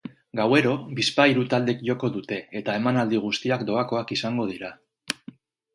[0.37, 0.69] Gauero,
[0.99, 4.77] bizpahiru taldek joko dute, eta emanaldi guztiak doakoak izango dira.